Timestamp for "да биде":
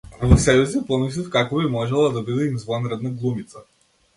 2.17-2.49